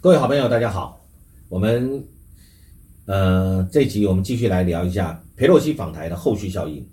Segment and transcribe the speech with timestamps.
[0.00, 1.04] 各位好朋友，大家好。
[1.48, 2.04] 我们
[3.06, 6.88] 呃这集我们继续来聊一下佩洛西访台的后续效应。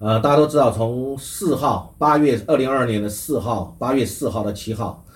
[0.00, 5.06] 呃，大家都知道，从四号八月二零二二年的四号八月四号到七号，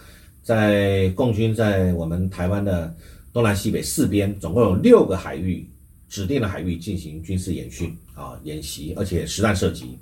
[0.45, 2.95] 在共军在我们台湾的
[3.33, 5.69] 东南西北四边，总共有六个海域
[6.09, 9.99] 指定的海域进行军事演训啊演习，而且实弹射击。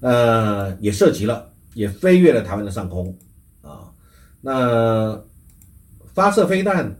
[0.00, 3.14] 呃，也涉及了，也飞越了台湾的上空
[3.60, 3.92] 啊。
[4.40, 5.22] 那
[6.14, 6.94] 发射飞弹，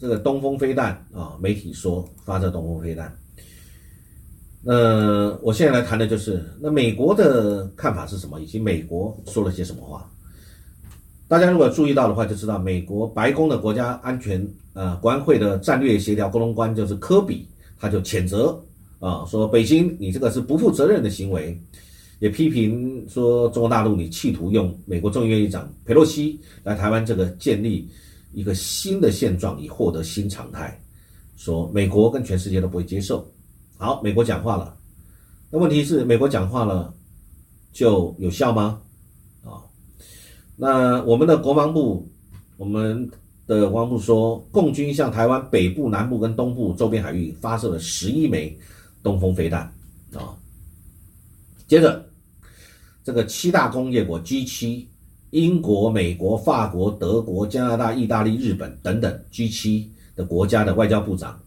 [0.00, 3.12] 这个东风飞弹啊，媒体说发射东风飞弹。
[4.64, 10.08] 那我现在来谈的就是，那美国的看法是什么，以及美国说了些什么话。
[11.26, 17.48] 大家如果注意到的话，就知道美国白宫的国家安全呃国安会的战略协调沟通官就是科比，
[17.80, 18.56] 他就谴责
[19.00, 21.60] 啊，说北京你这个是不负责任的行为，
[22.20, 27.90] 也批评说中国大陆你企图用美国众议院议长佩洛西来台湾这个建立。
[28.32, 30.80] 一个新的现状以获得新常态，
[31.36, 33.30] 说美国跟全世界都不会接受。
[33.76, 34.76] 好，美国讲话了，
[35.50, 36.94] 那问题是美国讲话了
[37.72, 38.80] 就有效吗？
[39.44, 39.60] 啊，
[40.56, 42.08] 那我们的国防部，
[42.56, 43.10] 我们
[43.46, 48.58] 的国防部说，共军向台湾北部、南部跟东部周边海域发射了十一枚
[49.02, 49.62] 东风飞弹
[50.14, 50.34] 啊。
[51.66, 52.08] 接着，
[53.04, 54.88] 这个七大工业国 G 七。
[55.32, 61.40] 英国、美国、法国、德国、加拿大、意大利、日本等等 G7 的国家的外交部长，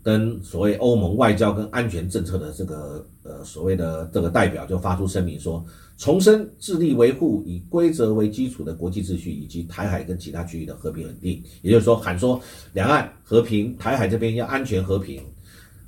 [0.00, 5.64] 跟所谓欧盟外交跟安全政策的这个呃所谓的这个代表就发出声明说，
[5.98, 11.42] 重申致力维护以规则为基础的国际秩序以及台海跟其他区域的和平稳定。
[11.62, 12.40] 也就是说，喊说
[12.72, 15.20] 两岸和平，台海这边要安全和平。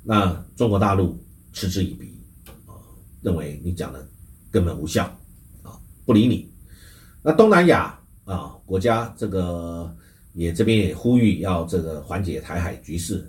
[0.03, 1.17] 那中国大陆
[1.53, 2.19] 嗤之以鼻
[2.67, 2.75] 啊，
[3.21, 4.05] 认为你讲的
[4.51, 5.05] 根本无效
[5.61, 6.51] 啊，不理你。
[7.23, 9.89] 那东南亚啊国家这个
[10.33, 13.25] 也这边也呼吁要这个缓解台海局势，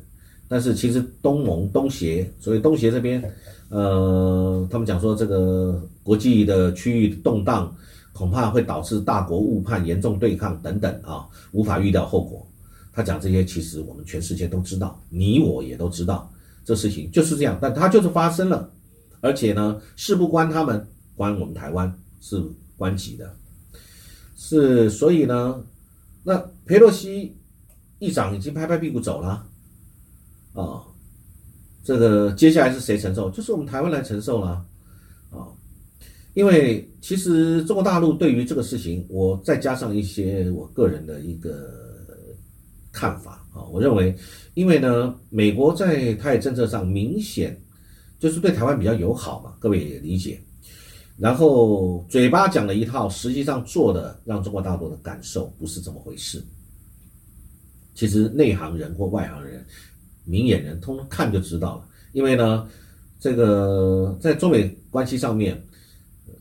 [0.48, 3.22] 但是其实东盟东协，所以东协这边，
[3.68, 7.74] 呃，他们讲说这个国际的区域动荡
[8.12, 12.46] 恐怕会导致大国误判、严重对抗等等啊，无法预料后果。
[12.92, 16.30] 他讲这些，其实我们全世界都知道，你我也都知道，
[16.64, 18.70] 这事情就是这样，但它就是发生了，
[19.20, 20.86] 而且呢，事不关他们，
[21.16, 22.40] 关我们台湾是
[22.76, 23.34] 关己的。
[24.46, 25.64] 是，所以呢，
[26.22, 27.34] 那佩洛西
[27.98, 29.46] 议长已经拍拍屁股走了，
[30.52, 30.84] 啊，
[31.82, 33.30] 这个接下来是谁承受？
[33.30, 34.62] 就是我们台湾来承受了，
[35.30, 35.48] 啊，
[36.34, 41.70] 因为其实中国大陆对于这个事情，我再加上一些我个人的一个
[42.92, 44.14] 看法啊，我认为，
[44.52, 47.58] 因为呢，美国在台海政策上明显
[48.18, 50.38] 就是对台湾比较友好嘛，各位也理解。
[51.16, 56.44] 然后嘴巴讲了一套，实际上做的让中国大陆的感受不是这么回事。
[57.94, 59.64] 其实内行人或外行人、
[60.24, 61.86] 明眼人通通看就知道了。
[62.12, 62.68] 因为呢，
[63.20, 65.62] 这个在中美关系上面，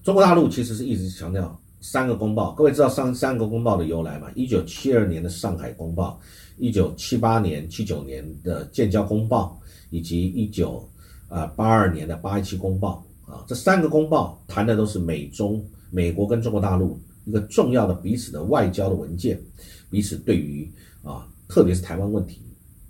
[0.04, 2.52] 中国大陆其实是一直强调三个公报。
[2.54, 4.32] 各位知道三三个公报的由来吗？
[4.34, 6.20] 一九七二年的上海公报，
[6.58, 9.56] 一九七八年、七九年的建交公报，
[9.92, 10.90] 以及一九
[11.28, 13.06] 啊八二年的八一七公报。
[13.26, 19.42] 啊，这三个公报谈的都是美中、美国跟中国大陆一个重要的彼此的外交的文件，
[19.90, 20.70] 彼此对于
[21.04, 22.42] 啊，特别是台湾问题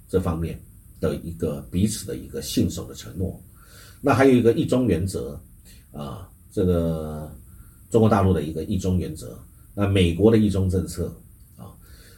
[0.10, 0.60] 这方面
[1.00, 3.40] 的一个彼此的一个信守的承诺。
[4.02, 5.40] 那还有一个一中原则
[5.92, 7.32] 啊，这个
[7.90, 9.38] 中国大陆的一个一中原则，
[9.76, 11.14] 那美国的一中政策
[11.56, 11.72] 啊，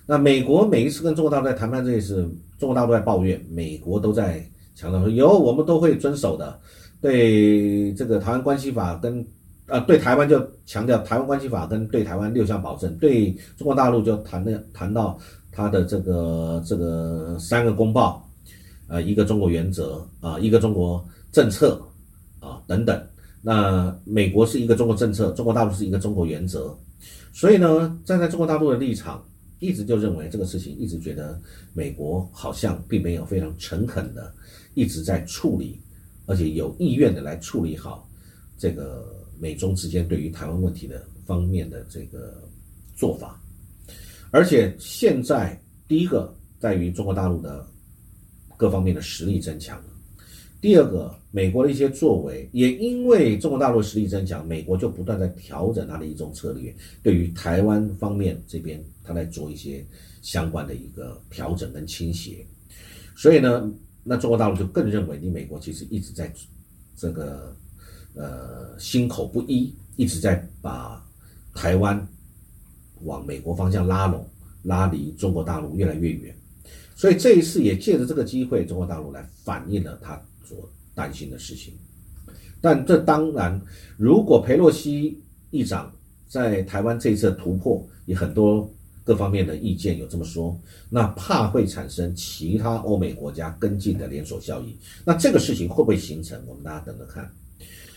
[0.05, 2.15] 那美国每一次跟中国大陆在谈判这件事，
[2.57, 6.59] 中国大陆在抱怨，美国都在强调说有，我们都会遵守的。
[7.05, 9.23] 对这个台湾关系法跟
[9.67, 15.15] 呃对台湾就强调台湾关系法跟对台湾六项保证，对中国大陆就谈的谈到
[15.51, 18.27] 他的这个这个三个公报，
[18.87, 21.79] 呃一个中国原则啊一个中国政策
[22.39, 22.99] 啊等等。
[23.43, 26.75] 那美国是一个中国政策，中国大陆是一个中国原则，
[27.31, 29.23] 所以呢站在中国大陆的立场，
[29.59, 31.39] 一直就认为这个事情，一直觉得
[31.71, 34.33] 美国好像并没有非常诚恳的
[34.73, 35.79] 一直在处理。
[36.25, 38.09] 而且有意愿的来处理好
[38.57, 42.41] 这个美中之间对于台湾问题的方面的这个
[42.95, 43.39] 做法，
[44.31, 47.67] 而且现在第一个在于中国大陆的
[48.57, 49.79] 各方面的实力增强，
[50.61, 56.73] 第二个美国的一些作为也因为中国大陆实力增强，美国就不断在调整它的一种策略，
[57.03, 59.85] 对于台湾方面这边，它在做一些
[60.21, 62.45] 相关的一个调整跟倾斜，
[63.15, 63.71] 所以呢。
[64.07, 66.31] 那中国大陆就更认为，你美国其实一直在
[66.95, 67.57] 这个
[68.13, 71.03] 呃心口不一，一直在把
[71.55, 72.07] 台湾
[73.01, 74.29] 往美国方向拉拢，
[74.61, 76.35] 拉离中国大陆越来越远。
[76.95, 81.73] 所以这一次也借着这个机会，中国大陆来反映了他所担心的事情。
[82.61, 83.59] 但这当然，
[83.97, 85.19] 如果佩洛西
[85.49, 85.91] 议长
[86.27, 88.71] 在台湾这一次突破，也很多
[89.05, 90.59] 各方面的意见有这么说，
[90.89, 94.77] 那怕会产生其他欧美国家跟进的连锁效应。
[95.05, 96.37] 那这个事情会不会形成？
[96.45, 97.31] 我们大家等着看，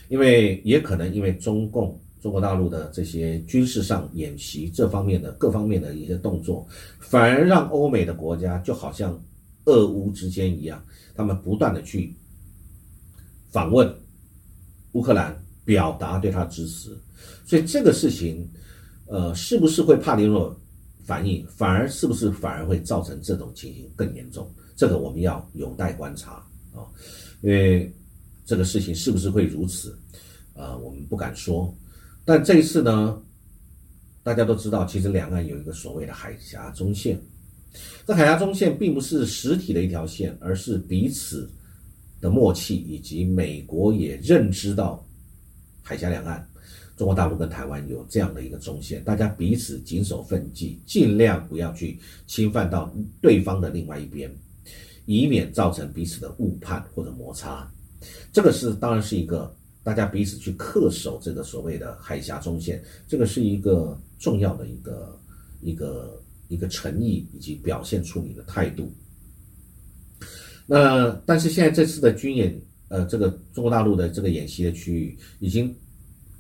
[0.09, 2.01] 因为也可能因为中共。
[2.21, 6.67] 中国大陆的这些军事上演习这方面的各方面的一些动作，
[6.99, 9.17] 反而让欧美的国家就好像
[9.67, 10.85] 俄乌之间一样，
[11.15, 12.13] 他们不断的去
[13.53, 13.89] 访问
[14.95, 16.91] 乌克兰，表达对他支持。
[17.47, 18.45] 所以这个事情，
[19.07, 20.61] 呃，是不是会帕尼诺
[21.09, 24.47] 反应，反而是不是反而会造成这种情形更严重？
[24.77, 26.33] 这个我们要有待观察
[26.75, 26.85] 啊，
[27.41, 27.91] 因为
[28.45, 29.99] 这个事情是不是会如此，
[30.55, 31.75] 啊，我们不敢说。
[32.27, 33.19] 但这一次呢，
[34.23, 37.19] 大家都知道，其实两岸有一个所谓的海峡中线。
[38.07, 41.51] 这海峡中线并不是实体的一条线，而是彼此
[42.21, 45.03] 的默契，以及美国也认知到
[45.83, 46.47] 海峡两岸，
[46.99, 52.93] 中国大陆跟台湾有这样的一个中线，大家彼此谨守分际，尽量不要去侵犯到
[53.23, 54.31] 对方的另外一边，
[55.07, 57.67] 以免造成彼此的误判或者摩擦。
[58.33, 59.55] 这个是当然是一个。
[59.85, 65.19] 大家彼此去恪守这个所谓的海峡中线，这个是一个重要的一个
[65.63, 68.93] 一个一个诚意以及表现出你的态度。
[70.67, 75.75] 那但是现在这次的军演，呃，这个中国大陆的这个演习的区域已经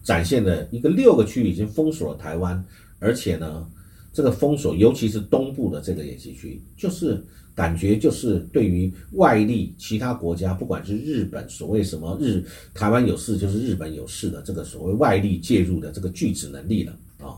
[0.08, 2.64] 展现了一个六个区域已经封锁了台湾，
[2.98, 3.66] 而且呢，
[4.12, 7.22] 这个封锁尤其是东部的这个演习区，就是。
[7.58, 12.40] 感觉就是对于外力、其他国家，不管是日本，所谓什么日
[12.72, 17.34] 台湾有事就是日本有事的这个所谓外力介入的这个拒止能力了啊。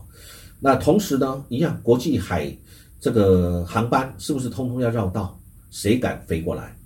[0.59, 2.55] 那同时呢，一样国际海
[2.99, 5.35] 这个航班是不是通通要绕道？
[5.71, 6.77] 谁敢飞过来？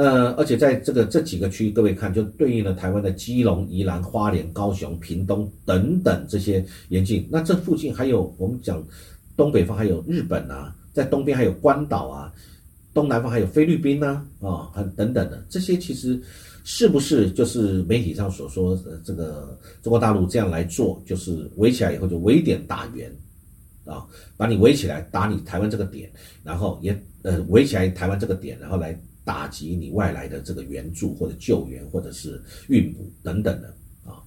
[0.00, 7.26] 那而且在这个这几个区域，各位看，就对应了台湾的基隆、宜兰、花莲、高雄、屏东等等这些沿境。
[7.28, 8.80] 那这附近还有我们讲
[9.36, 12.32] 东北方还有日本啊，在东边还有关岛啊。
[12.94, 16.20] 东南方还有菲律宾呢，啊，很等等的这些，其实
[16.62, 23.12] 是不是就是媒体上所说的这个中国大陆这样来做，就是围起来以后就围点打援，
[23.84, 24.06] 啊，
[24.36, 26.08] 把你围起来打你台湾这个点，
[26.44, 28.96] 然后也呃围起来台湾这个点，然后来
[29.28, 33.68] 打击你外来的这个援助或者救援或者是运补等等的
[34.06, 34.24] 啊，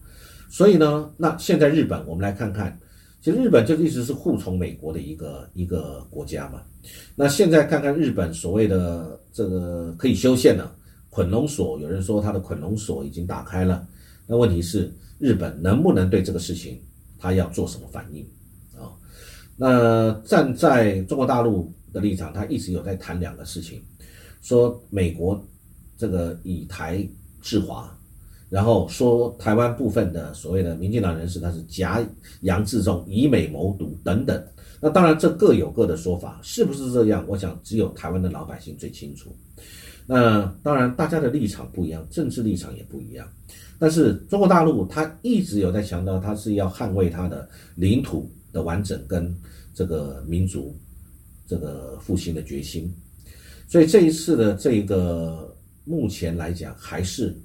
[0.47, 2.77] 所以呢，那现在日本我们来看看。
[3.23, 6.63] 其实日本就一直是护从美国的一个一个国家嘛。
[7.15, 10.75] 那现在看看日本所谓的这个可以修宪了，
[11.11, 13.87] 捆龙锁，有人说他的捆龙锁已经打开了。
[14.25, 16.81] 那问题是日本能不能对这个事情
[17.19, 18.25] 他要做什么反应
[18.75, 18.89] 啊？
[19.55, 23.83] 那站在中国大陆的立场，他一直有在谈两个事情，
[24.41, 25.41] 说美国
[25.97, 27.07] 这个以台
[27.41, 27.95] 制华。
[28.49, 32.05] 然后说台湾部分的所谓的民进党人士，他是假
[32.41, 34.45] 洋自重、以美谋独等等。
[34.81, 37.23] 那当然这各有各的说法，是不是这样？
[37.29, 39.33] 我想只有台湾的老百姓最清楚。
[40.05, 43.25] 那当然大家的立场不一样，政治立场也不一样。
[43.79, 49.33] 但是中国大陆他一直有在强调，他是要捍卫他的领土的完整跟
[49.73, 50.75] 这个民族
[51.47, 52.93] 这个复兴的决心。
[53.71, 57.35] 所以这一次的这个目前来讲还是。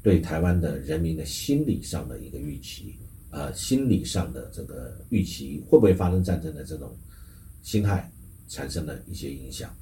[0.00, 2.94] 对台湾的人民的心理上的一个预期，
[3.30, 6.96] 啊，心理上的这个预期会不会发生战争的这种
[7.62, 8.10] 心态
[8.48, 9.74] 产生了一些影响。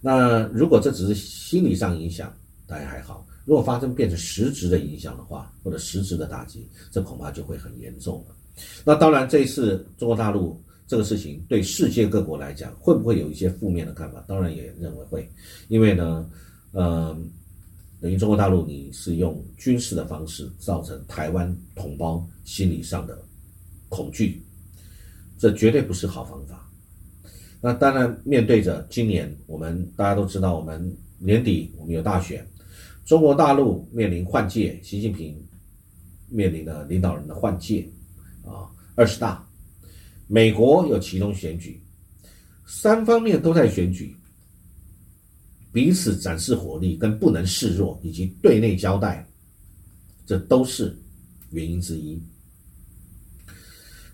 [0.00, 2.32] 那如果这只是心理上影响，
[2.64, 8.34] 大家还好；如果发生变成实质的影响的话，或者实质的打击，这恐怕就会很严重了。
[8.84, 10.58] 那当然，这一次中国大陆
[10.90, 14.24] 这个事情对世界各国来讲，会不会有一些负面的看法？
[14.26, 15.30] 当然也认为会，
[15.68, 16.28] 因为呢，
[16.72, 17.30] 嗯。
[18.02, 23.22] 等于中国大陆，你是用军事的方式造成台湾同胞心理上的
[23.90, 24.42] 恐惧，
[25.38, 26.66] 这绝对不是好方法。
[27.60, 32.42] 那当然，面对着今年，我们大家都知道，我们年底我们有大选，
[33.04, 35.36] 中国大陆面临换届，习近平
[36.30, 37.86] 面临的领导人的换届，
[38.46, 39.46] 啊，二十大，
[40.32, 41.82] 美国有其中选举，
[42.64, 44.14] 三方面都在选举。
[45.72, 49.28] 彼此展示火力，跟不能示弱，以及对内交代，
[50.24, 50.96] 这都是
[51.50, 52.22] 原因之一。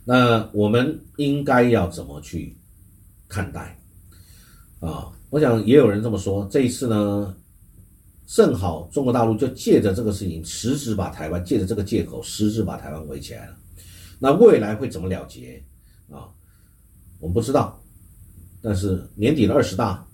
[0.07, 2.57] 那我们应该要怎么去
[3.29, 3.79] 看待？
[4.81, 6.49] 啊，我想也有人这么说。
[6.51, 7.37] 这一次呢，
[8.27, 13.59] 正好中国大陆就借着这个事情，实质把台湾借着这个借口，实质把台湾围起来了。
[14.19, 15.63] 那未来会怎么了结？
[16.11, 16.29] 啊，
[17.21, 17.81] 我们不知道。
[18.63, 20.05] 但是年底的二十大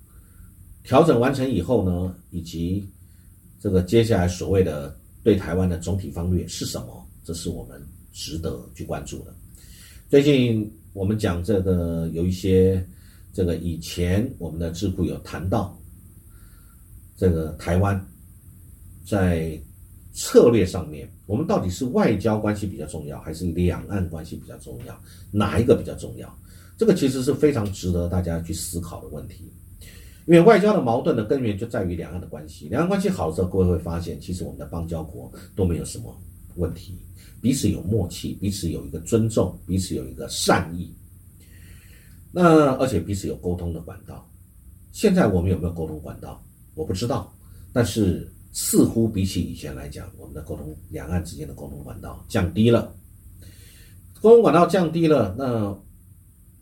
[0.83, 2.87] 调整完成以后呢，以及
[3.61, 7.81] 这个接下来所谓的对台湾的总体方略是什么，这是我们
[8.13, 9.35] 值得去关注的。
[10.09, 12.87] 最近我们讲这个有一些
[13.33, 15.79] 这个以前我们的智库有谈到，
[17.17, 17.99] 这个台湾
[19.07, 19.59] 在
[20.13, 24.99] 策略上面，我们到底是外交关系比较重要，还是两岸关系比较重要？
[25.31, 26.39] 哪一个比较重要？
[26.77, 29.53] 这个其实是非常值得大家去思考的问题。
[30.27, 36.17] 因为外交的矛盾的根源就在于两岸的关系，两岸关系好的时候，各位会发现，其实我们的邦交国都没有什么
[36.55, 36.97] 问题。
[37.41, 40.95] 彼此有默契，彼此有一个尊重，彼此有一个善意。
[42.31, 44.31] 那而且彼此有沟通的管道。
[44.93, 46.41] 现在我们有没有沟通管道？
[46.75, 47.35] 我不知道。
[47.73, 52.95] 但是似乎比起以前来讲，我们的沟通两岸之间的沟通管道降低了。
[54.21, 55.77] 沟通管道降低了，那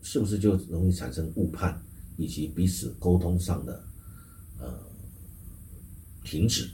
[0.01, 1.79] 是不是就容易产生误判，
[2.17, 3.83] 以及彼此沟通上的
[4.59, 4.73] 呃
[6.23, 6.69] 停止？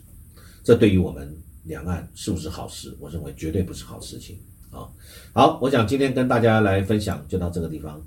[0.63, 1.35] 这对于我们。
[1.67, 2.95] 两岸是不是好事？
[2.97, 4.39] 我认为绝对不是好事情
[4.71, 4.87] 啊！
[5.33, 8.01] 好，我想今天跟大家来分享就到这个地方。